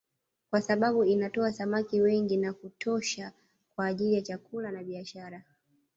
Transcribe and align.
Kwa 0.49 0.61
sababu 0.61 1.03
inatoa 1.03 1.53
samaki 1.53 2.01
wengi 2.01 2.37
na 2.37 2.47
wa 2.47 2.53
kutosha 2.53 3.31
kwa 3.75 3.85
ajili 3.87 4.13
ya 4.13 4.21
chakula 4.21 4.71
na 4.71 4.83
biashara 4.83 5.43